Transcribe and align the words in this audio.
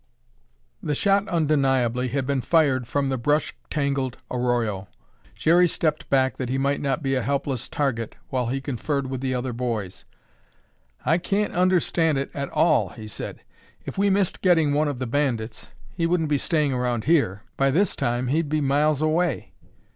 The 0.81 0.95
shot 0.95 1.27
undeniably 1.27 2.07
had 2.07 2.25
been 2.25 2.41
fired 2.41 2.87
from 2.87 3.09
the 3.09 3.19
brush 3.19 3.53
tangled 3.69 4.17
arroyo. 4.31 4.87
Jerry 5.35 5.67
stepped 5.67 6.09
back 6.09 6.37
that 6.37 6.49
he 6.49 6.57
might 6.57 6.81
not 6.81 7.03
be 7.03 7.13
a 7.13 7.21
helpless 7.21 7.69
target 7.69 8.15
while 8.29 8.47
he 8.47 8.61
conferred 8.61 9.05
with 9.11 9.21
the 9.21 9.35
other 9.35 9.53
boys. 9.53 10.05
"I 11.05 11.19
cain't 11.19 11.53
understand 11.53 12.17
it 12.17 12.31
at 12.33 12.49
all," 12.49 12.89
he 12.89 13.07
said. 13.07 13.41
"If 13.85 13.95
we 13.95 14.09
missed 14.09 14.41
getting 14.41 14.73
one 14.73 14.87
of 14.87 14.97
the 14.97 15.05
bandits, 15.05 15.69
he 15.93 16.07
wouldn't 16.07 16.29
be 16.29 16.39
staying 16.39 16.73
around 16.73 17.03
here. 17.03 17.43
By 17.55 17.69
this 17.69 17.95
time, 17.95 18.29
he'd 18.29 18.49
be 18.49 18.59
miles 18.59 19.03
away." 19.03 19.53